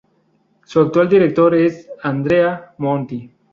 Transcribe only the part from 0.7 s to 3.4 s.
actual director es Andrea Monti.